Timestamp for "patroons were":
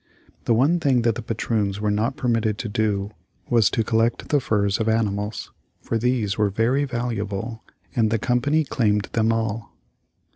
1.21-1.91